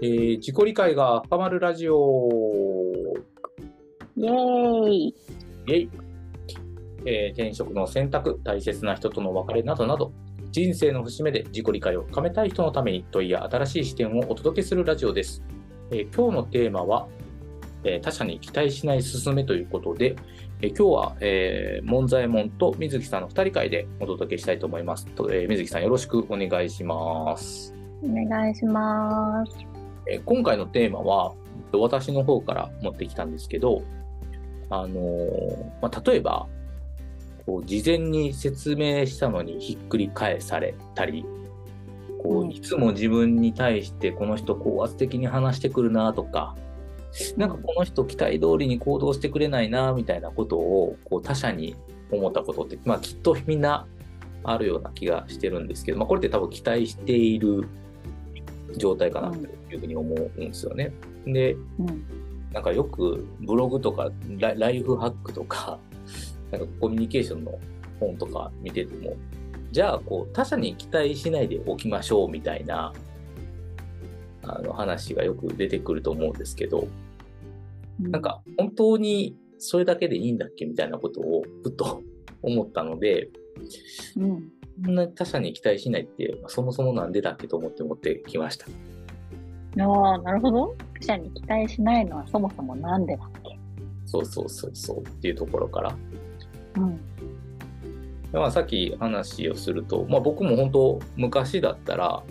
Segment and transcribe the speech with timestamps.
[0.00, 2.28] えー自己理解が深まるラジオ
[4.16, 5.90] イエーイイェイ、
[7.04, 10.12] えー転職の選択、大切な人との別れなどなど、
[10.50, 15.42] 人生の節目で自己理解を深めたい人のために問いや新しい視点をお届けするラジオです。
[15.90, 17.08] えー今日のテーマは、
[17.84, 20.14] えー他者に期待しない進めということで、
[20.62, 25.06] えー今日は、えー、門左衛門と水木さんの2人会でお届けしたいと思います。
[25.06, 27.74] とえー水木さんよろしくお願いします。
[28.02, 29.77] お願いします。
[30.08, 31.34] えー今回のテーマは、
[31.72, 33.82] 私の方から持ってきたんですけど、
[34.70, 36.46] あのーまあ、例えば、
[37.46, 41.24] こう事前に説明したのにひっくり返されたり、
[42.22, 42.50] こううん。
[42.50, 46.56] いつも自分に対してこの人高圧的に話してくるなとか、
[47.36, 51.74] なんかこの人期待通りに行動してくれないなみたいなことをこう他者に
[52.10, 53.86] 思ったことって、まあ、きっとみんな
[54.44, 57.68] あるような気がしてるんですけど、まあ、これって多分期待している
[58.76, 59.36] 状態かなと
[59.72, 60.92] いうふうに思うんですよね。
[61.26, 62.04] で、うん。
[62.52, 65.78] なんかよくブログとかラライフハックとか、
[66.50, 67.58] なんかコミュニケーションの
[68.00, 69.16] 本とか見てても、
[69.70, 72.92] じゃあこう他者に期待しないでおきましょうみたいな
[74.42, 76.88] あの話がよく出てくると思うんですけど、
[78.00, 82.02] なんか本当にそれだけでいいんだっけみたいなことをふと
[82.42, 83.30] 思ったので、
[84.16, 84.57] うん。
[84.84, 88.66] そんな他者に期待しないってそもそもなんでだっけと思って持ってきました。
[89.80, 90.76] ああ、なるほど。
[91.00, 93.58] 他者に期待しないのはそもそもなんでだっけ？
[94.06, 95.96] そうそうそうそうっていうところから。
[96.76, 97.00] うん。
[98.32, 102.22] まあ、さっき話をすると、まあ、僕も本当昔だったら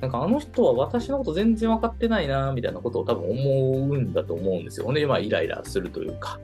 [0.00, 4.86] なんかあの人は私のこと全然分かってないなみたいなことを多分思うんだと思うんですよ。
[4.86, 6.38] ほんで、まあ、イライラするというか。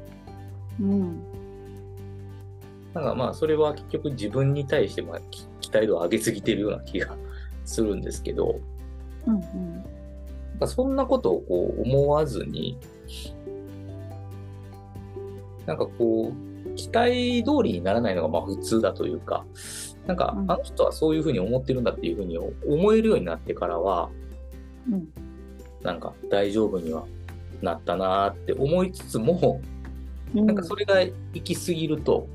[0.81, 1.23] うん。
[2.95, 7.17] なんかまあそれは結局自分に対してまあき期待度を上げすぎてるような気が
[7.65, 8.61] するんですけど、
[9.27, 9.41] うん。
[9.41, 9.87] な
[10.57, 12.79] んかそんなことをこう思わずに、
[15.67, 19.45] なんかこう、期待通りにならないのがまあ普通だというか、
[20.07, 24.11] なんかうんあの人はそういうふうに思ってるんだっていうふうに思えるようになってからは、
[24.91, 25.09] うん。
[25.83, 27.05] なんか大丈夫には
[27.61, 29.61] なったなーって思いつつも、
[30.35, 30.47] うん。
[30.47, 31.13] なんかそれが行
[31.43, 32.29] き過ぎると、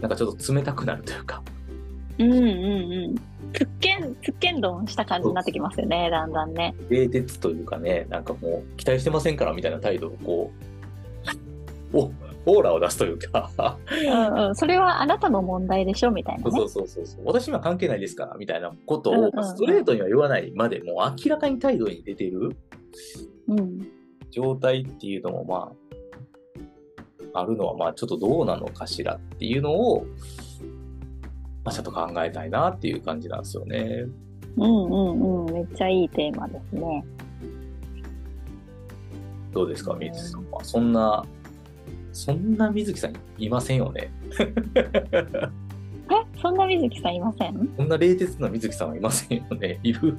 [0.00, 1.42] なんかちょっと冷たくなるというか、
[2.18, 3.14] うんうんうん。
[3.52, 6.74] つっけん、つっけんどんした感じになってきますよね、だんだんね。
[6.88, 10.52] 冷徹というかね、なんかもう期待してませんからみたいな態度をこ
[11.92, 12.12] う、お
[12.46, 13.50] オーラを出すというか、
[13.90, 14.56] うんうん。
[14.56, 16.68] それはあなたの問題でしょみたいなねそう。
[16.68, 22.56] そうそうそう、私には関係ないですからみたいなことをストレートには言わないまでも明らかに態度に出てる
[23.48, 23.86] うん。
[24.30, 25.87] 状態っていうのもまあ、
[27.34, 30.06] あるのはまあちょっとどうなのかしらっていうのを、
[31.64, 34.06] まあ、ちょっと考えたいなっていう感じなんですよね。
[34.56, 35.52] うんうんうん。
[35.54, 37.04] めっちゃいいテーマですね。
[39.52, 40.64] どうですか、水木さんは？
[40.64, 41.24] そんな、
[42.12, 44.10] そんな水木さんいませんよね。
[46.10, 47.68] えそんな水木さんいません？
[47.76, 49.78] そんな冷徹な水木さんはいませんよね。
[49.82, 50.16] いる？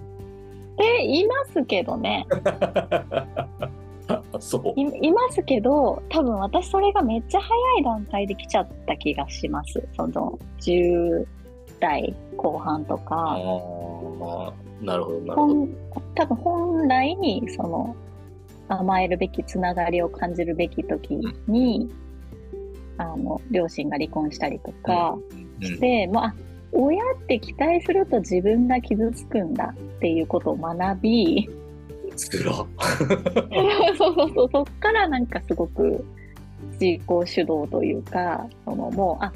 [0.79, 2.25] え、いますけどね。
[4.39, 4.79] そう。
[4.79, 9.87] いいますけど、多分私それがめっちゃ早い段階で来ちゃった気がします。
[9.95, 11.25] その10
[11.79, 14.53] 代後半とあか、あ、なるほ
[14.83, 15.35] ど、なるほど。
[15.35, 15.69] 本
[16.15, 17.95] 多分本来にその
[18.67, 21.89] 甘えるべきつながりを感じるべき時に、
[22.97, 25.17] あの両親が離婚したりとか
[25.59, 26.35] うんして、まあ
[26.71, 31.49] 親って期待すると自分が傷つくんだっていうことを学び、
[32.27, 32.53] つら。
[33.97, 36.05] そうそうそう、そっからなんかすごく
[36.79, 39.33] 自己主導というか、そのもう、あ、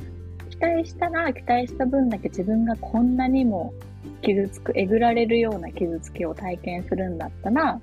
[0.50, 3.74] 期待したら期待した分だけ自分がこんなにも
[4.22, 7.80] 傷つく、えぐられるような傷つきを体験するんだったら、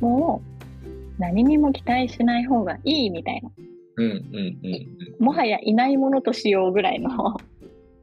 [0.00, 0.42] も
[0.86, 3.50] う何にも期待しない方がいいみたいな。
[3.96, 4.74] うん、うん、うん。
[4.74, 7.36] うんもはやいないものとしようぐらいの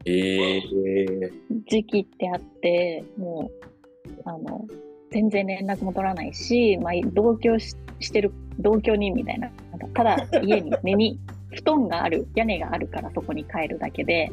[0.05, 0.61] ええ
[1.67, 3.51] 時期ってあって、も
[4.05, 4.65] う、あの、
[5.11, 11.19] 全然連絡も取らないし、まあ、同居ししてる同居人みたいな、なんかただ家に 寝に、
[11.51, 14.31] 布団がある、屋根があるからそこに帰るだけで、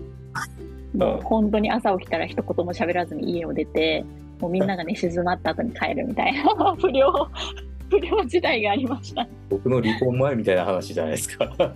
[0.94, 4.05] もう本当に朝起きたら一言も喋らずに家を出て、
[4.40, 7.11] もうみんなが寝静まった後に帰るみたいな 不良、
[7.88, 9.26] 不良時代がありました。
[9.49, 11.50] 僕の離婚前みたいな話じゃないですか。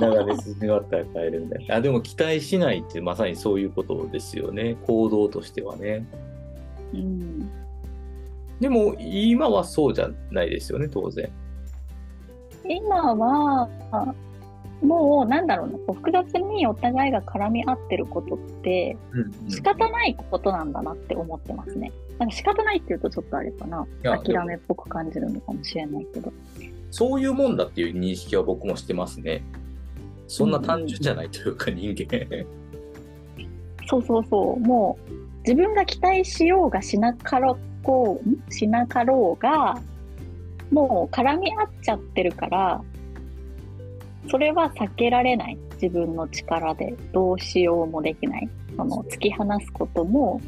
[0.00, 1.76] 長ね筋があったら帰るみたいな。
[1.76, 4.76] あでも期待しないってまさにそういうことですよね。
[4.86, 6.06] 行動としてはね。
[6.94, 7.63] うん
[8.64, 11.30] でも今はそうじゃないですよね、当然。
[12.66, 13.68] 今は、
[14.80, 18.96] もうなんだろうな、複雑にお互いが絡み合ってることって
[19.50, 21.92] 仕方ないことなんだなって思ってますね。
[22.18, 23.86] なんか仕方ないって言うとちょっとあれかな。
[24.02, 26.32] 諦めっぽく感じるのかもしれないけど。
[26.90, 29.42] そういうもんだっていう認識は僕もしてますね。
[30.26, 32.46] そんな単純じゃないというか、人間。
[33.86, 34.58] そうそうそう。
[34.58, 39.80] もう自分が期待しようがしなかろこう、しなかろうが、
[40.72, 42.82] もう絡み合っちゃってるから、
[44.28, 45.58] それは避けられない。
[45.74, 48.48] 自分の力でどうしようもできない。
[48.76, 50.40] その突き放すことも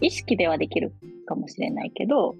[0.00, 0.92] 意識ではできる
[1.26, 2.36] かもしれないけど、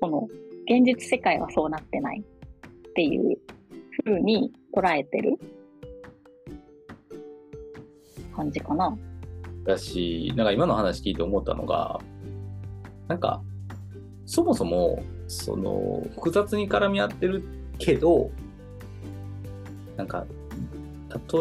[0.00, 0.28] この
[0.66, 3.38] 現実世界はそうなってないっていう
[4.04, 5.38] 風に捉えてる
[8.36, 8.96] 感じかな。
[9.64, 12.00] だし、なんか今の話聞いて思ったのが、
[13.08, 13.42] なんか、
[14.32, 17.44] そもそも、その、複雑に絡み合ってる
[17.78, 18.30] けど、
[19.98, 20.24] なんか、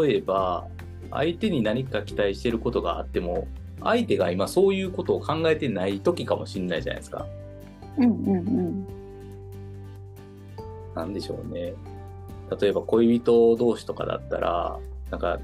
[0.03, 0.67] 例えば、
[1.09, 3.47] 相手に何か期待してることがあっても、
[3.81, 7.25] 相手が今そういうことを考えてない時かもしれないじゃないですか。
[7.97, 8.88] うんうんうん。
[10.93, 11.73] なんでしょうね。
[12.59, 14.77] 例えば恋人同士とかだったら、
[15.09, 15.39] なんか、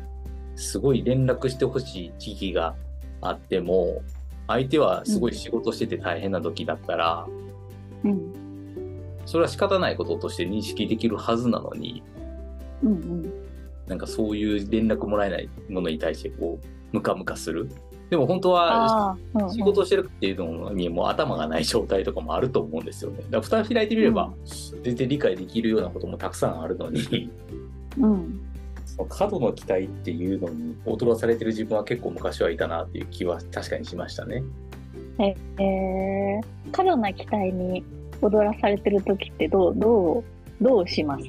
[0.57, 2.75] すごい連絡してほしい時期が
[3.21, 4.01] あっても、
[4.47, 7.27] 相手はすごい仕事してて大変な時だったら、
[8.03, 8.47] うん
[9.27, 12.01] それは仕方ないこととして認識できるはずなのに、
[12.81, 13.33] うんうん。
[13.85, 17.69] なんかそういう連絡もらえないものに対してこう、ムカムカする。
[18.09, 19.17] でも本当は
[19.51, 23.17] 仕事をしてるっていうのにもう頭がない状態とかもあると思うんですよね。
[23.29, 24.31] だから蓋開いてみれば、
[24.81, 27.29] 全然理解できるようなこともたくさんあるのに、
[27.99, 28.46] うん。
[29.05, 34.44] 過度の期待っていうのに踊らされてる自分は結構昔はいたなっていう気は確かにしましたね。
[35.19, 37.83] ええー、過度な期待に
[38.21, 40.23] 踊らされてる時ってどう、ど
[40.61, 41.23] う、どうします？
[41.23, 41.27] い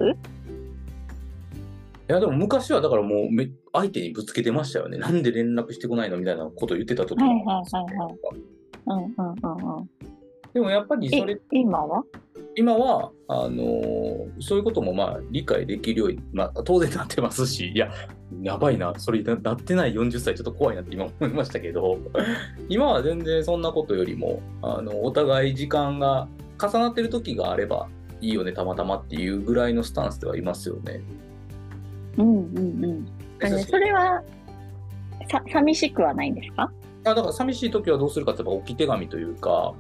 [2.09, 4.97] やでも昔はだからもうめ相手にぶつけてましたよね。
[4.97, 8.17] なんで連絡してこないのみたいなことを言ってた時もあるんですよはいはいはい
[8.87, 9.91] うんうんうんうん。
[10.55, 12.03] でもやっぱりそれえ、今は？
[12.59, 17.89] 今はあのーそういうこともまあ理解できるように、まあ、当然なってますしいや
[18.43, 21.99] やばいなそれななってない40歳ちょっと怖いなって今思いましたけど
[22.69, 26.27] 今は全然そんなことよりもあのお互い時間が
[26.61, 27.89] 重なってる時があれば
[28.21, 31.01] いいよねたまたまっていうぐらいのスタンスではいますよね。
[32.17, 33.07] うんうんうん。
[33.41, 34.21] あのそれは、
[35.31, 36.73] さ、寂しくはないんですか？
[37.05, 39.73] あだから寂しい時はどうするかって言えば置き手紙というか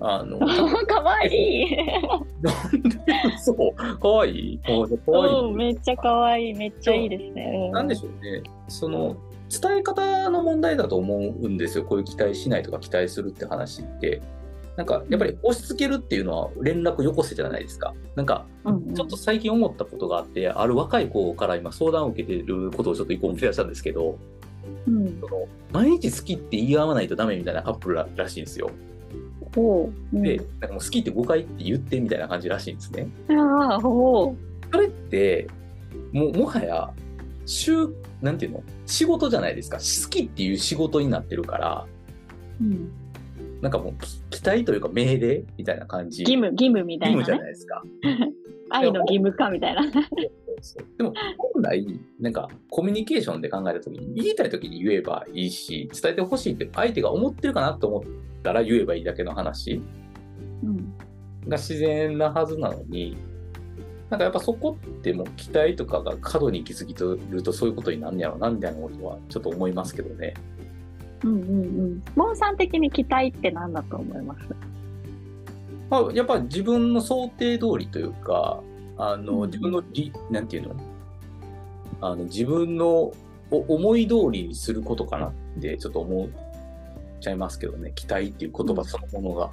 [0.00, 0.38] あの
[0.86, 1.76] かわいい。
[2.40, 6.54] なんでそうかわいいかわいいうん、めっちゃかわいい。
[6.54, 7.66] めっちゃいいですね。
[7.66, 9.16] うんなんでしょうね、その
[9.50, 14.22] 伝え方の問題だと思うんですよ、こういう期待しないとか期待するって話って。
[14.76, 17.92] なんかやっぱり押し付けるっていうのは連絡よこせじゃないですか。
[18.14, 18.46] なんか
[18.94, 24.16] ちょっと最近思ったことがあって、ある若い子から今相談を受けてることをちょっと一個思い出したんですけど、
[24.86, 25.20] うん。
[25.20, 28.70] その毎日好きって言い合わないとダメみたいなカップルららしいんですよ。
[30.12, 33.08] で、なんかもう好きって5回って言ってみたいな感じらしいんですね。
[33.30, 34.36] ああ、ほ
[34.72, 35.48] それって、
[36.12, 36.90] もうもはや、
[37.46, 37.88] 週、
[38.22, 38.62] なんていうの？
[38.86, 39.78] 仕事じゃないですか。
[39.78, 41.86] 好きっていう仕事になってるから、
[42.60, 42.64] う。
[42.64, 42.92] うん。
[43.60, 43.94] なんかもう
[44.30, 46.22] き期待というか命令みたいな感じ。
[46.22, 47.42] 義務、義務みたい義務じゃなね。
[47.44, 47.82] ないですか。
[48.70, 49.82] 愛の義務化みたいな。
[50.96, 51.12] でも
[51.54, 58.02] 本来、なんかコミュニケーションで考えたときに、言いたいときに言えばいいし、伝えてほしいって相手が思ってるかなと思っ
[58.42, 59.82] たら言えばいいだけの話
[60.62, 60.94] うん。
[61.48, 63.16] が自然なはずなのに、
[64.10, 70.34] なんかやっぱそこってもう期待とかが過度に行き過ぎとるとそういうことになんねやろなみたいなことはちょっと思いますけどね。
[71.22, 71.42] うんうんう
[71.86, 72.02] ん。
[72.16, 74.40] モンさん的に期待って何だと思います？
[75.88, 78.60] まあ、やっぱり自分の想定通りというか、
[79.02, 80.74] あの、うん自分のり、なんていうの？
[82.02, 83.12] あの、自分の
[83.50, 86.28] お思い通りにすることかなってちょっと思っ
[87.20, 87.92] ちゃいますけどね。
[87.94, 89.50] 期待っていう言葉そのものが。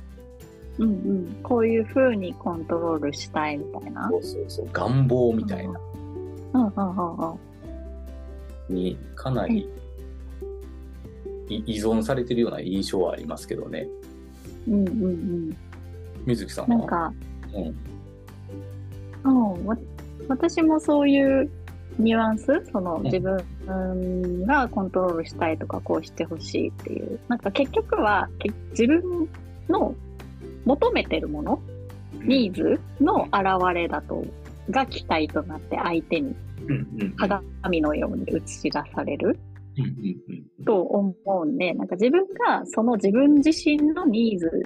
[0.79, 1.39] うんうん。
[1.41, 4.09] こういう風にコントロールしたいみたいな？
[4.09, 5.79] そうそうそう、願望みたいな
[6.53, 8.75] うんうんうんうん。
[8.75, 9.69] にかなり
[11.49, 13.87] い依存されてるような印象はありますけどね。
[14.67, 15.57] うんうんうん。
[16.25, 16.77] 水木さんは？
[16.77, 17.13] なんか、
[17.53, 17.75] うん。
[20.27, 21.49] 私もそういう
[21.99, 23.03] ニュアンス、そのん。
[23.03, 29.27] 自分がコントロールしたいとかこうしてほしいっていう、なんか結局はけ自分
[29.69, 29.95] の
[30.65, 31.61] 求めてるもの、
[32.13, 34.25] ニーズの表れだと、
[34.69, 36.35] が期待となって相手に
[37.15, 39.39] 鏡のように映し出される
[40.65, 44.65] と思うんで、なんか自分がその自分自身のニーズ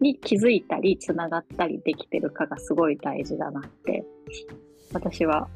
[0.00, 4.04] に気づいたり、つながったりできてるかがすごい大事だなって、
[4.92, 5.48] 私は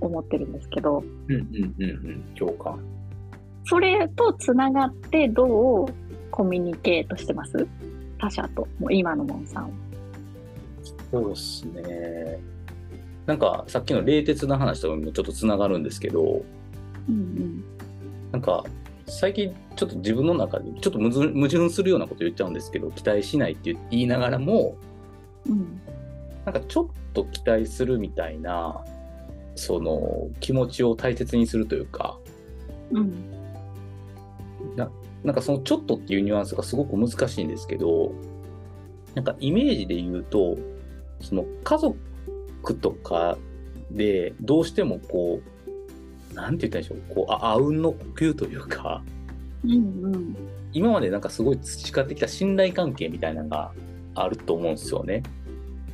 [0.00, 2.34] 思ってるんですけど、うんうんうんうん。
[2.34, 2.78] 共感。
[3.64, 5.88] それとつながってどう
[6.30, 7.66] コミュニケートしてます？
[8.18, 9.70] 他者と、もう今のモンさんは。
[11.10, 12.38] そうっすね。
[13.26, 16.44] なんかさっきの冷徹な話ともちょっとつながるんですけど、
[17.08, 17.64] うん
[18.32, 18.64] なんか
[19.06, 24.76] 最近ちょっと自分の中でちょっと矛盾するようなこと言っちゃうんですけど、期待しないって言いながらも、
[25.46, 25.52] うん。
[25.52, 25.80] うん。
[26.44, 28.84] なんかちょっと期待するみたいな、
[29.54, 32.18] その気持ちを大切にするというか、
[32.90, 33.12] うん。
[34.76, 38.12] なんかそのちょっとっていうニュアンスがすごく難しいんですけど、
[39.14, 40.56] なんかイメージで言うと、
[41.20, 41.96] その家族
[42.80, 43.38] とか
[43.90, 45.53] でどうしてもこう、
[46.34, 49.02] なんて言ったらいいんでしょう、こう、ああうんの呼吸というか、
[49.64, 49.76] うんう
[50.18, 50.36] ん。
[50.72, 53.72] 今までなんかすごい培ってきた信頼関係みたいなのが
[54.14, 55.22] あると思うんですよね。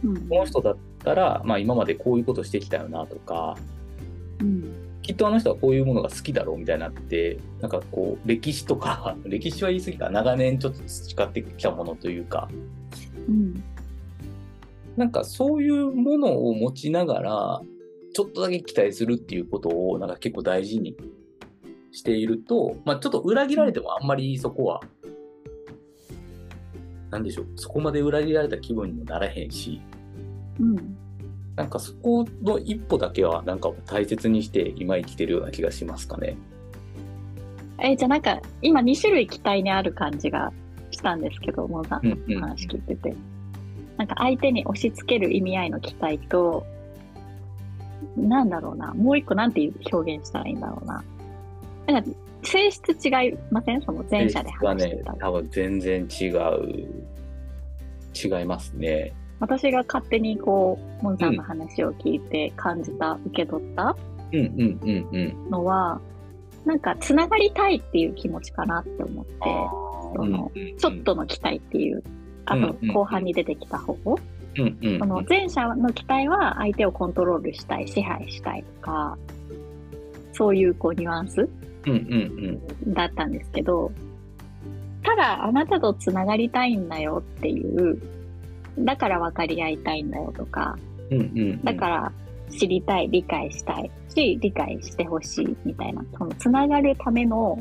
[0.04, 0.28] うん。
[0.28, 3.56] この人だったら、まあ今までこういうことしてきたよなとか、
[4.40, 4.90] うん。
[5.02, 12.48] きっとあの人はこういうものが好きだろうみたいなって、なんかこう、歴史とか、 歴史は言い過ぎか、長年ちょっと培ってきたものというか、
[13.28, 13.62] うん。
[14.96, 17.62] なんかそういうものを持ちながら、
[18.12, 20.96] ちょっとだけ期待するっていうことを、なんか結構大事に
[21.92, 24.80] していると、まあちょっと裏切られてもあんまりそこは、
[27.10, 29.80] なんでしょう、そこまで裏切られた気分にもならへんし、
[30.58, 30.96] うん。
[31.56, 36.36] なんかそこの一歩だけはなんか大切にして今生きてるような気がしますかね。
[37.82, 40.52] え、じゃあなんか、今2種類期待にある感じが
[40.90, 43.14] したんですけど、モンさん話聞いてて。
[43.96, 46.66] なんか相手に押し付ける意味合いの期待と、
[48.16, 51.04] なんだろうな、もう一個なんていう表現したらいいんだろうな。
[51.86, 52.10] なんか
[52.42, 53.82] 性質違いません？
[53.82, 56.88] その前者では話してた。、ね多分全然違う、
[58.14, 59.12] 違いますね。
[59.40, 63.96] 私が勝手にこう、モンさんの話を聞いて感じた、受け取った
[64.32, 65.50] うんうんうんうん。
[65.50, 66.00] のは、
[66.66, 69.32] なんか、つながりたいっていう気持ちかなって思って、
[70.14, 72.02] そのうんうんうんちょっとの期待っていう、
[72.44, 79.18] あとうんうん後半に出てきた方法、うんうんうんその前者の期待は相手をコントロールしたい、支配したいとか、
[80.32, 81.48] そういうこうニュアンス
[81.86, 82.94] うんうんうん。
[82.94, 83.92] だったんですけど、
[85.02, 88.00] ただあなたとつながりたいんだよっていう、
[88.78, 90.76] だから分かり合いたいんだよとか、
[91.10, 92.12] うんうんだから
[92.50, 97.58] 知りたい、理解したいし、理解してほしいみたいな、そのつながるための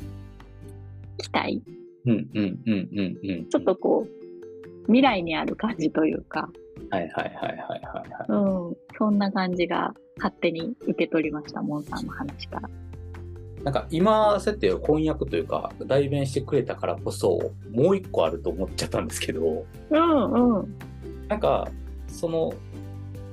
[1.17, 1.61] 期待、
[2.05, 3.49] うんうんうんうんうん。
[3.49, 6.49] ちょっとこう、未来にある感じというか、
[6.91, 12.69] はいはいはいはいはいはいうん、そんな感じが勝手に受け取りました、モンさんの話から。
[13.63, 20.77] なんか今設定を翻訳というか代弁してくれたからこそもう一個あると思っちゃったんですけどうんうん。
[21.27, 21.67] なんか
[22.07, 22.53] その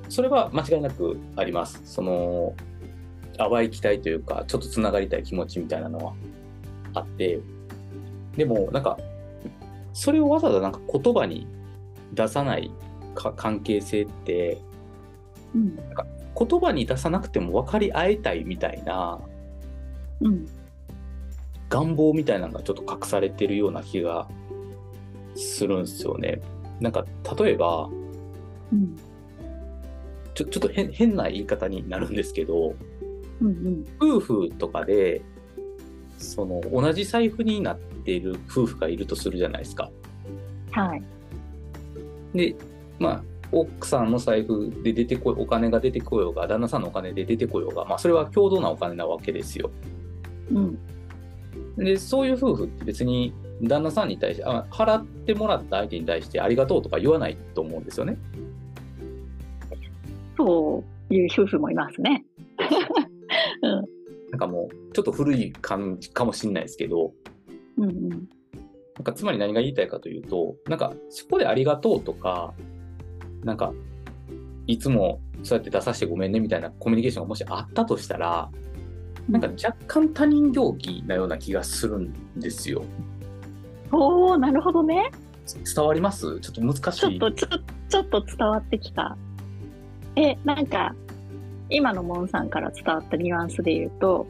[0.09, 2.53] それは間違いなくありますその
[3.37, 6.13] 淡い期待というかちょっとつながりたい気持ちみたいなのは
[6.93, 7.39] あって
[8.35, 8.97] でもなんか
[9.93, 11.47] それをわざわざなんか言葉に
[12.13, 12.86] 出さないか
[13.35, 14.59] 関係性って
[15.55, 15.79] うん。
[16.39, 19.19] 言葉に出さなくても分かり合えたいみたいな
[20.21, 20.47] うん。
[21.69, 24.27] 願望みたいなのがちょっと隠されてるような気が
[25.35, 26.41] するんですよね。
[26.79, 27.05] なんか
[27.37, 27.89] 例えば
[28.71, 28.95] うん。
[30.33, 32.75] ちょちょっと変変な言い方になるんですけど
[33.41, 33.85] うんうん。
[33.99, 35.21] 夫婦とかで
[36.17, 39.89] その同じ財布になっている夫婦がいるとするじゃないですか。
[40.71, 41.01] はい。
[42.33, 42.55] で
[42.99, 49.69] まあ奥さんの財布で出てこお金が出てこようが旦那さんのお金で出てこようが、まあ、それは共同なお金なわけですよ。
[50.51, 50.79] うん。
[51.77, 58.17] でそういう夫婦って別に旦那さんに対してあ払ってもらった相手に対してありがとうとか言わないと思うんですよね。
[60.35, 62.25] そういう夫婦もいますね。
[63.61, 63.71] うん。
[64.31, 67.13] なんかもうちょっと古い感じかもしれないですけど
[67.77, 68.09] うんうん。
[68.09, 68.17] な
[69.01, 72.53] んかつまり何が言いたいかというとなんかそこでありがとうとか
[73.43, 73.73] なんか
[74.65, 78.49] いつもそうやって出させてごめんねみたいなコミュニケーションがもしあったとしたら
[79.29, 82.83] なんか若干他人行儀なような気がするんですよ。
[83.91, 85.11] おー、なるほどね。
[85.75, 86.39] 伝わります？
[86.39, 86.99] ちょっと難しい。
[86.99, 87.47] ちょっと、ちょ
[87.89, 89.17] ちょっと伝わってきた。
[90.15, 90.93] え、なんか、
[91.69, 94.27] 今のモンさんから伝わったニュアンスで言うと、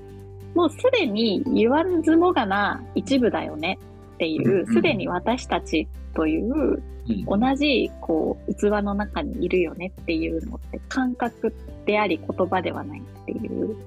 [0.54, 3.78] もうすでに言わずもがな一部だよね
[4.18, 6.84] っていうんうう、んすでに私たちといううん
[7.26, 11.54] 同じこう器の中にいるよねっていうのって感覚
[11.86, 13.78] であり言葉ではないっていう。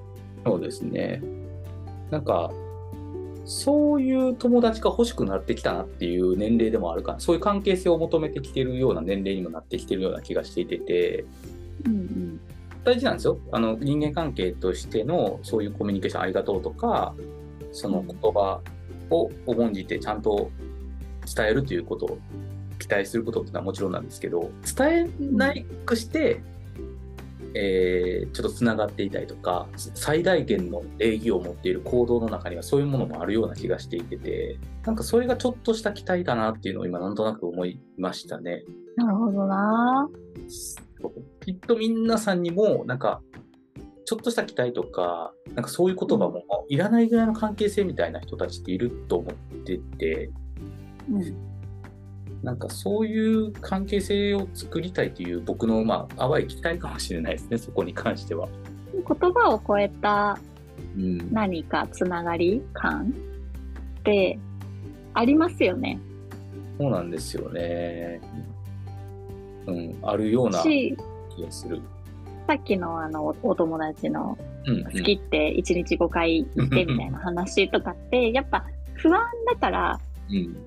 [0.43, 1.21] そうですね。
[2.09, 2.51] なんか、
[3.45, 11.25] そういう友達が欲しくなってきたなっていう年齢でもあるから、そういう関係性を求めてきてるような年齢にもなってきてるような気がしていてて、
[11.85, 12.39] うん
[12.83, 13.37] 大事なんですよ。
[13.51, 17.13] あの人間関係としてのそういうコミュニケーションありがとうとか、
[17.71, 18.59] その言葉
[19.11, 20.49] を重んじてちゃんと
[21.35, 22.17] 伝えるということを
[22.79, 26.41] 期待することっていうのはもちろんなんですけど、伝えないくして、
[27.53, 38.63] えーちょっとつながっていたりとか、最大限の礼儀を持っている行動の中にはそういうものもあるような気がしていてて、なんかそれがちょっとした期待だなっていうのを今なんとなく思いましたね。
[38.95, 40.09] なるほどな。
[41.45, 43.21] きっと皆さんにも、なんか、
[44.11, 50.29] ちょっとした期待とか、なんかそういう言葉もいらないぐらいの関係性みたいな人たちっていると思ってて、
[51.09, 51.35] うん。
[52.43, 58.49] なんかそういう関係性を作りたいという僕の、まあ、淡い期待かもしれないですね、そこに関しては。
[58.93, 60.37] 言葉を超えた
[60.97, 61.33] うん。
[61.33, 63.13] 何かつながり感
[63.99, 64.37] って
[65.13, 66.01] ありますよね。
[66.77, 68.19] そうなんですよね。
[69.67, 70.97] うん、あるようなし、
[71.33, 71.81] 気がする。
[72.51, 74.37] さっきのあのおお友達の。
[74.65, 80.57] 好きって1日5回言ってみたいな話とかって、やっぱ不安だから、うん。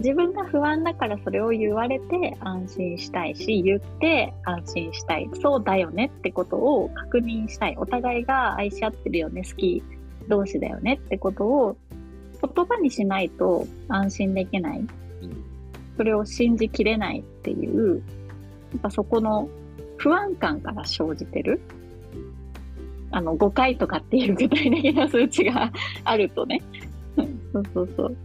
[0.00, 5.30] 自分が不安だからそれを言われて安心したいし、言って安心したい。
[5.40, 7.76] そうだよねってことを確認したい。
[7.78, 9.84] お互いが愛し合ってるよね、好き
[10.26, 11.76] 同士だよねってことを
[12.42, 14.80] 言葉にしないと安心できない。
[14.80, 14.88] うん
[15.96, 18.02] それを信じきれないっていう、
[18.72, 19.50] やっぱそこの
[20.00, 21.60] 不安感から生じてる？
[23.12, 25.70] あの、5回とかっていう具体的な数値が
[26.04, 26.62] あるとね。
[27.52, 28.16] そうそうそう。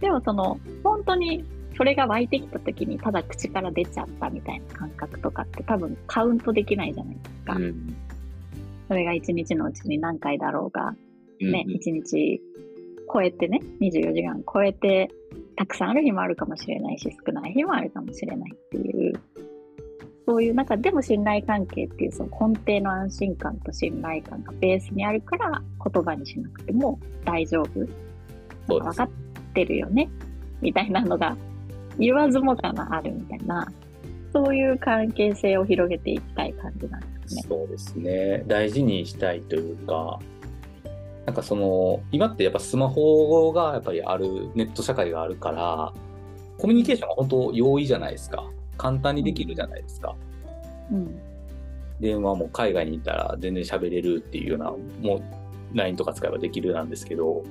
[0.00, 1.44] でもその、本当に
[1.76, 7.54] それが湧いてきた時にただ口から出ちゃったみたいな感覚とかって多分カウントできないじゃないですか。
[7.54, 7.96] うん。
[8.88, 10.94] それが1日のうちに何回だろうが、
[11.40, 12.40] うんね、1日
[13.12, 15.08] 超えてね、24時間超えて、
[15.56, 19.20] たくさんある日もあるかもしれないし、少ない日もあるかもしれないっていう、
[20.28, 27.88] そういう中でも信頼関係っていうその根底の安心感と信頼感がベースにあるから言葉にしなくても大丈夫。
[28.66, 29.08] 分かっ
[29.54, 30.10] てるよね。
[30.60, 31.34] みたいなのが
[31.98, 33.72] 言わずもがなあるみたいな、
[34.34, 37.42] そういう関係性を広げていきたい感じなんですね。
[37.48, 38.44] そうですね。
[38.46, 40.20] 大事にしたいというか、
[41.24, 45.94] なんかその、今ってやっぱスマホがやっぱりある、ネット社会があるから、
[46.58, 48.44] コミュニケーションが本当容易じゃないですか。
[48.78, 50.14] 簡単にできるじゃないですか。
[50.90, 51.20] うん。
[52.00, 54.70] 電話も海外にいたら全然喋れるっていうような、
[55.02, 57.42] もう LINE とか使えばできるなんですけど、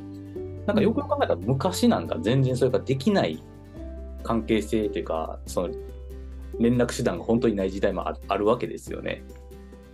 [0.66, 3.44] なんかよくよく考えたら昔なんか全然それができない
[4.24, 5.74] 関係性というか、その
[6.60, 9.24] 連絡手段が本当にない時代もああるわけですよね。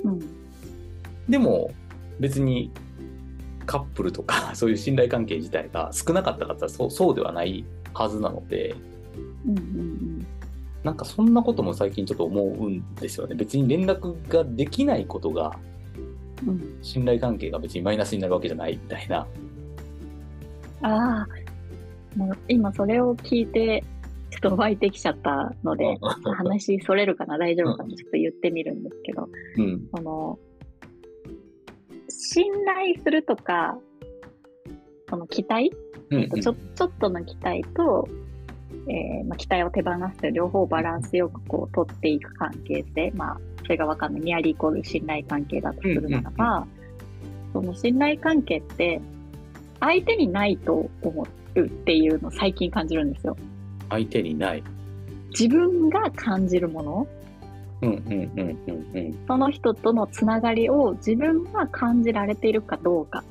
[0.04, 0.20] うん。
[1.28, 1.72] でも
[2.20, 2.72] 別に
[3.66, 8.76] カップルとかそういう信頼関係自体が少なかったかったらそうそうではないはずなので、
[9.46, 10.23] うんうん
[10.84, 13.36] なんかそんなことも最近ちょっと思うんですよね。
[13.36, 15.58] 別に連絡ができないことが
[16.46, 16.50] うん。
[16.50, 16.80] うん。
[16.82, 19.26] 信頼関係が別にマイナスになるわけじゃないみたいな。
[20.82, 21.28] ああ、
[22.18, 23.84] もう今それを聞いて、
[24.30, 25.98] ちょっと湧いてきちゃったので、
[26.36, 27.38] 話それるかな？
[27.38, 27.96] 大丈夫かな？
[27.96, 29.88] ちょっと言ってみるんですけど、うん。
[29.96, 30.38] その、
[32.10, 33.78] 信頼するとか、
[35.10, 35.72] その期待、
[36.10, 38.10] うんうんちょちょっとの期待と、
[38.88, 46.68] えーまあ、期待を手放すという両方バランスよくこう取っていく関係性、まあ、それがわかんない、ニアリーイコール信頼関係だとするならば、
[47.54, 49.00] その信頼関係って、
[49.80, 53.38] 相手にないと思うっていうのを最近感じるんですよ。
[53.90, 54.64] 相手にない。
[55.30, 57.08] 自分が感じるもの、
[57.82, 59.18] うんうんうんうんうん。
[59.28, 63.24] その人とのつながりを自分が感じられているかどうか。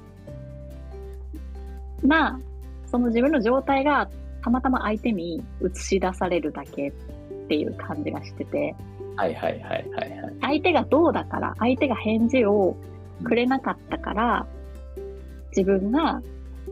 [2.02, 2.40] な、
[2.86, 4.10] その自分の状態が
[4.42, 6.92] たまたま相手に映し出されるだけっ
[7.48, 8.74] ていう感じがしてて、
[9.16, 10.34] はいはいはいはいはい。
[10.40, 12.76] 相手がどうだから、相手が返事を
[13.24, 14.46] くれなかったから、
[15.50, 16.22] 自分が、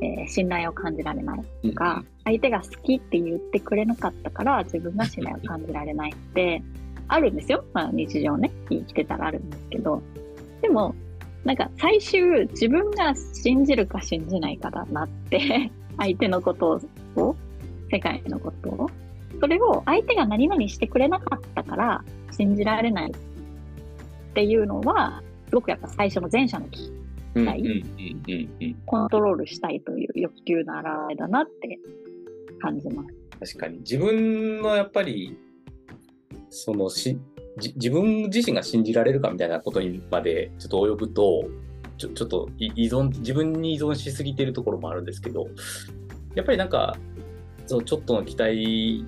[0.02, 6.62] えー信頼を感じられないとか、相手が好きって言ってくれなかったから自分が信頼を感じられないって
[7.08, 7.64] あるんですよ。
[7.72, 10.02] まあ日常ね、生きてたらあるんですけど。
[10.62, 10.94] でも、
[11.44, 16.80] なんか最終自分が信じるか信じないかだなって、相手のこと
[17.16, 17.36] を、
[17.90, 18.90] 世界のことを、
[19.40, 23.14] それを相手が何々してくれなかったから信じられないっ
[24.34, 26.92] ていうのは、すごくやっぱ最初の前者の期
[27.34, 28.74] うんうんはいうんうんうん。
[28.86, 31.78] コントロールしたいという欲求の表れだなって
[32.60, 33.04] 感じま
[33.40, 33.56] す。
[33.56, 35.36] 確かに自分のやっぱり
[36.50, 37.18] そのし
[37.58, 41.44] じ自分自身が信じられるかみたいなことにまでちょっと及ぶと
[41.96, 45.46] ちょちょっとい依存自分に依存しすぎてるところもあるんですけど
[46.34, 46.96] やっぱりなんか
[47.70, 49.06] そのちょっとの期待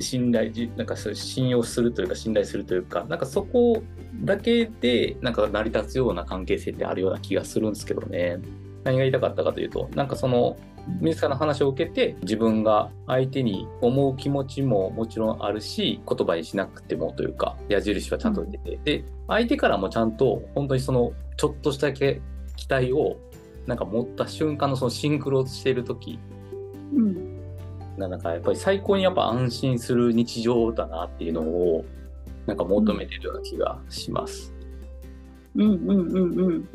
[0.00, 3.80] 信頼じなんか信用するというか信頼するというかなんかそこ
[4.24, 8.38] だけでなんか成り立つような関係性ってあるような気がするんですけどね。
[8.82, 10.56] 何が言いたかったかというとなんかその
[11.00, 22.20] 自らの話を受けて自分が相手に思う気持ちももちろんあるし言葉にしなくてもというか矢印はちゃんと出て、で相手からもちゃんと本当にそのちょっとしただけ
[22.56, 23.16] 期待を
[23.66, 26.18] なんか持った瞬間のそのシンクロしている時
[26.94, 27.39] うん。
[28.08, 31.84] なんかやっぱり最高にやっぱ安心する日常だなっていうのを
[32.46, 34.52] なんか求めてるような気がします。
[35.56, 36.68] うんうんうんうん。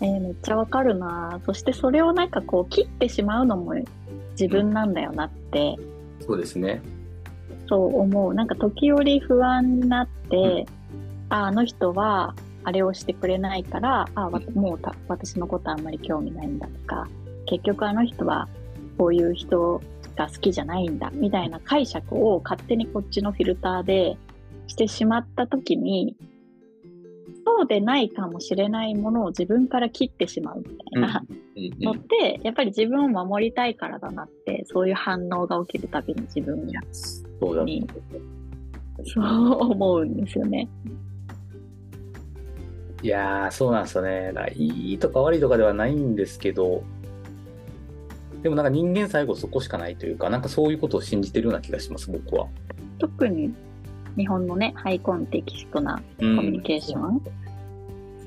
[0.00, 1.40] えーめっちゃわかるな。
[1.46, 3.74] そしてそれをなんかこう切ってしまうのも
[4.32, 5.76] 自分なんだよなって、
[6.20, 6.82] そうですね。
[7.68, 8.34] そう思う。
[8.34, 10.66] なんか時折不安になって、
[11.30, 17.08] あ、あの人はあれをしてくれないから、あ、わもうた私のことあんまり興味ないんだとか、
[17.46, 18.48] 結局あの人は
[18.98, 19.80] こういう人
[20.16, 24.16] が好きじゃないんだみたいな解釈を勝手にこっちのフィルターで
[24.66, 26.16] してしまった時に、
[27.44, 31.22] そうでないかもしれないものを自分から切ってしまうみたいな
[31.56, 36.74] うんのって、やっぱり自分を守りたいからだなって、そういう反応が起きるたびに自分に
[39.04, 39.26] そう
[39.70, 40.68] 思うんですよね。
[43.02, 44.32] いやー、そうなんですよね。
[44.56, 46.82] いいとか悪いとかではないんですけど、
[48.46, 52.46] でもなんか人間最後そこしかないというか、なんかそういうことを信じてるような気がします、僕は。
[53.00, 53.52] 特に
[54.16, 57.20] 日本のね、ハイコンテキストなココミュニケーション。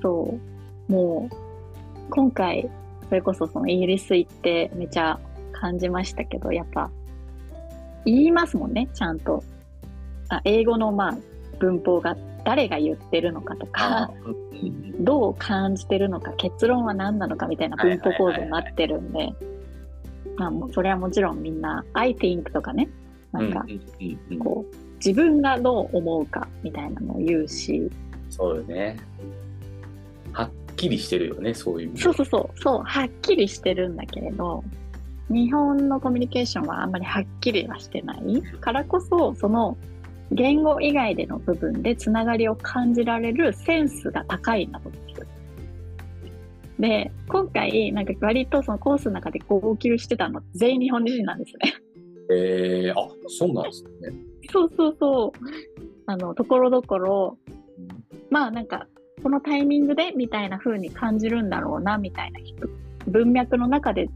[0.01, 0.37] そ
[0.89, 0.91] う。
[0.91, 2.69] もう、今回、
[3.07, 5.21] それこそそのイギリス行ってめちゃ
[5.53, 6.91] 感じましたけど、やっぱ、
[8.03, 9.41] 言いますもんね、ちゃんと。
[10.27, 11.17] あ英語のまあ、
[11.59, 14.49] 文法が誰が言ってるのかとか、うん
[14.99, 19.33] どう感じてるのか、結論は何なのかみたいな文法構造になってるんで、
[20.39, 22.89] まあそれはもちろんみんな、I think とかね、
[23.31, 23.65] なんか
[24.39, 27.89] こう、自分がどう思うかみたいなのを言うし、
[28.29, 28.97] そうよね。
[30.31, 32.01] はっきりしてるよね、そういう意味で。
[32.03, 34.63] そうそうそう、そう、はっきりしてるんだけれど、
[35.29, 38.41] 日本のコミュニケーションはあんまりはっきりはしてない。
[38.61, 39.77] からこそ、その
[40.31, 44.89] 言語以外での部分でつながりを感じられるセンスが高いんだと
[46.79, 51.73] で今回、なんか割とそのコースの中で号泣してたの全員日本人なんですね。
[52.31, 53.89] えー、あ、そうなんですね。
[54.51, 55.39] そうそうそう。
[56.05, 57.37] あの、ところどころ、
[58.29, 58.87] まあなんか、
[59.21, 62.55] このタイミングでみたいな風に感じるんだろうな、みたいな人
[63.07, 64.07] 文脈の中で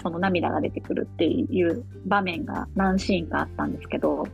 [0.00, 4.26] その涙が出てくるっていう場面が何シーンかあったんですけど、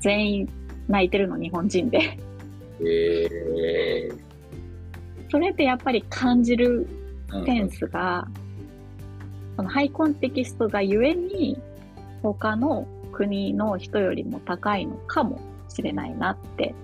[0.00, 0.48] 全員
[0.88, 2.18] 泣いてるの日本人で。
[2.80, 4.31] えー
[5.32, 6.86] それってやっぱり感じる
[7.32, 8.28] うんセンスが、
[9.56, 11.58] そのハイコンテキストがゆえに、
[12.22, 15.40] 他の国の人よりも高いのかも
[15.70, 16.74] しれないなって、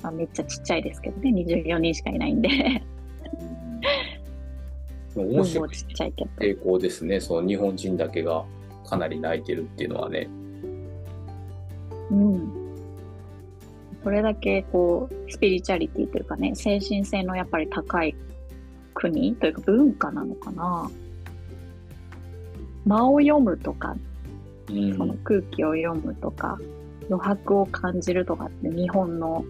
[0.00, 2.48] まあ、めっちゃちっちゃいですけどね、24人しかいないんで、
[5.14, 6.30] 面白いちっちゃいけど。
[6.38, 7.20] 傾向ですね。
[7.20, 8.42] その日本人だけが
[8.88, 10.30] かなり泣いてるっていうのはね。
[12.10, 12.59] うん。
[14.02, 18.14] それだけこう、スピリチュアリティというかね、精神性のやっぱり高い
[18.94, 20.90] 国というか文化なのかな。
[22.86, 23.96] 間を読むとか、
[24.68, 24.96] うん。
[24.96, 26.58] その空気を読むとか、
[27.10, 29.44] 余白を感じるとかって日本の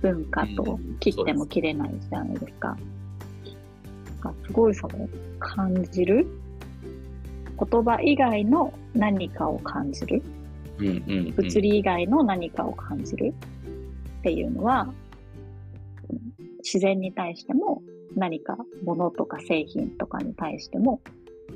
[0.00, 2.76] 文化と切っても切れないじゃないですか。
[4.22, 6.26] なんかすごいその感じる
[7.58, 10.22] 言葉以外の何かを感じる。
[10.78, 11.34] うんうんうん。
[11.36, 13.32] 物理以外の何かを感じる
[14.22, 14.94] っていうのは、
[16.58, 17.82] 自然に対しても
[18.14, 21.00] 何か物とか製品とかに対しても、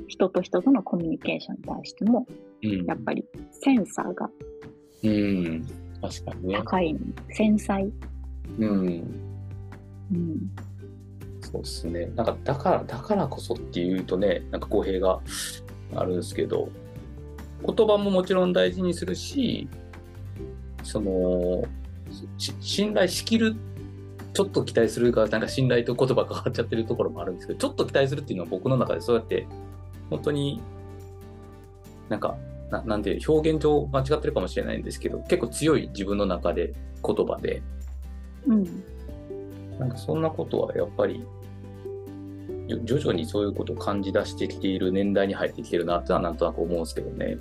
[0.09, 2.27] 人と人とのコミュニケーションに対しても、
[2.63, 4.29] うんやっぱりセンサーが
[5.03, 5.65] うん、
[6.01, 6.57] 確かにね。
[6.57, 6.97] 高い、
[7.29, 7.89] 繊細。
[8.59, 8.87] うん、
[10.11, 10.51] うん。
[11.39, 12.07] そうですね。
[12.15, 15.21] なんか、だから、だからこそっていうとね、なんか語弊が
[15.95, 16.69] あるんですけど、
[17.63, 19.69] 言葉ももちろん大事にするし、
[20.83, 21.67] その、し
[22.59, 23.55] 信頼しきる、
[24.33, 29.47] ちょっと期待するが、なんか信頼と言葉が変わっちゃってるところもあるんですけど、ちょっと期待するっていうのは僕の中でそうやって、
[30.09, 30.61] 本当に、
[32.09, 32.37] なんか、
[32.69, 36.73] ななんていう表現上間違ってるかもしれないんですけど、結構強い自分の中で
[37.05, 37.61] 言葉で、
[38.45, 38.83] うん。
[39.79, 41.23] なんかそんなことはやっぱり、
[42.67, 47.37] よ徐々にそういうことを感じ出してきている年代に入ってきてるなってのはなんとなく思うんですけどね。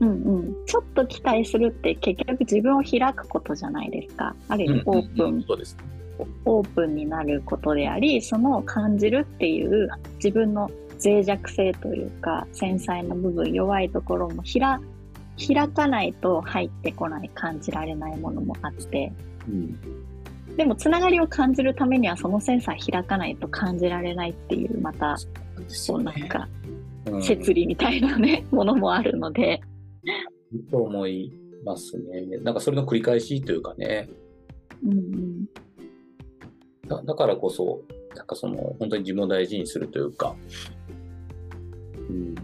[0.00, 0.66] うんうん。
[0.66, 4.34] ちょっと期待するって結局自分を開くことじゃないですか。
[4.48, 5.76] ある意味オープン、そうです。
[6.44, 10.70] オープンになることであり、その感じるっていう自分の
[11.04, 14.78] 脆弱性というか、繊細な部分、弱いところも開
[15.38, 19.12] 開かないと入ってこない、感じられないものもあって、
[19.48, 19.78] うん。
[20.56, 25.16] でもつながりを感じるためにはそのセンサー開かないと感じられないっていう、また、
[25.68, 26.48] そうなんか、
[27.06, 29.60] うん、摂理みたいなね、 ものもあるので、
[30.70, 31.32] と思い
[31.64, 32.38] ますね。
[32.42, 34.08] なんかそれの繰り返しというかね。
[34.84, 35.46] うんうん、
[36.86, 37.82] だだからこそ、
[38.14, 40.36] なんかその、本当に自分を大事にするというか、
[42.08, 42.34] うん、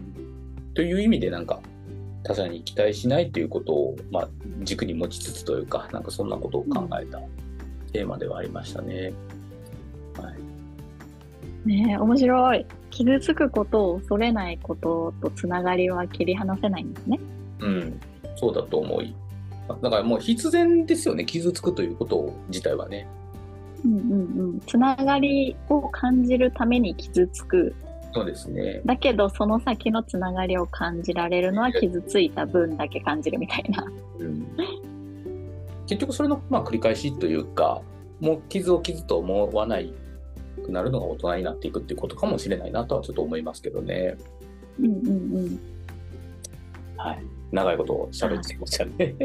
[0.73, 1.61] という意味でなんか、
[2.23, 4.29] 他者に期待しないということを、まあ、
[4.63, 7.19] 軸に持ちつつというか、なんかそんなことを考えた
[7.93, 9.13] テーマではありましたね。
[10.19, 11.67] はい。
[11.67, 12.65] ねえ、面白い。
[12.89, 17.19] 傷つくことを恐れないこととつながりは切り離せないんですね。
[17.59, 17.99] うん、
[18.35, 19.15] そうだと思い。
[19.81, 23.07] だからもう必然ですよね、傷つくということ自体はね。
[23.83, 24.59] うんうんうん。
[24.61, 27.75] つながりを感じるために傷つく。
[28.13, 28.81] そうですね。
[28.85, 33.85] だけど、その先のつながりを感じられるのは傷ついた分だけ感じるみたいな。
[34.19, 34.47] うん、
[35.87, 37.81] 結局それの、まあ、繰り返しというか、
[38.19, 39.93] もう傷を傷と思わない
[40.63, 44.17] くなるのが大人になっていくっていうことかもしれないなとはちょっと思いますけどね。
[44.79, 45.59] うんうんうん。
[46.97, 47.23] はい。
[47.55, 49.15] 長いこと喋ってきましたね。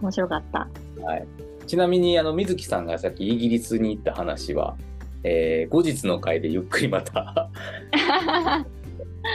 [0.00, 0.68] 面白かった。
[1.04, 1.26] はい。
[1.66, 4.76] ちなみに、あの、水木さんがさっきイギリスに行った話は、
[5.22, 7.48] えー後日の回でゆっくりまた、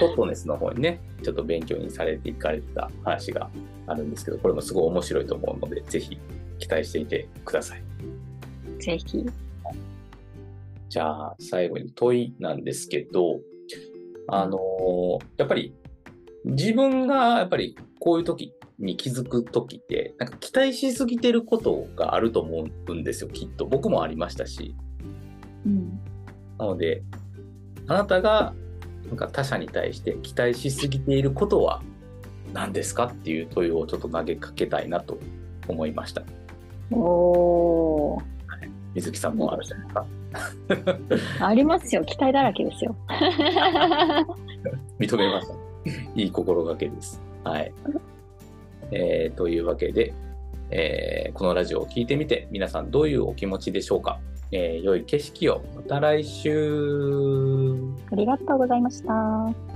[0.02, 3.50] トットネスの方にね、ちょっと勉強にされていかれてた話が
[3.88, 6.20] あるんですけど、これもすごい面白いと思うので、ぜひ
[6.60, 7.84] 期待していてください。
[8.80, 9.26] ぜひ。
[10.90, 13.40] じゃあ、最後に問いなんですけど、
[14.28, 15.74] あのーやっぱり、
[16.46, 23.66] 自分がやっぱりこういう時に気づく時って、なんか期待しすぎてることがあると思うんですよ、きっと。
[23.66, 24.76] 僕もありましたし。
[25.66, 26.00] うん。
[26.60, 27.04] なので、
[27.88, 28.54] あなたが
[29.08, 31.82] なんか他者に対して期待しすぎていることは
[32.54, 35.20] 何ですかっていう問いをちょっと投げかけたいなと
[35.68, 36.22] 思いました。
[36.92, 38.24] おー。
[38.94, 41.40] 水木さんもあるじゃないですか。
[41.48, 42.06] ありますよ。
[42.06, 42.96] 期待だらけですよ。
[45.00, 45.64] 認めました。
[46.15, 47.21] いい心がけです。
[47.43, 47.74] はい。
[48.91, 50.13] えーというわけで、
[50.71, 54.19] えーこのラジオを聞いてみて、皆さんどういうお気持ちでしょうか、
[54.52, 55.62] えー良い景色を。
[55.76, 57.76] また来週。
[58.12, 59.75] ありがとうございました。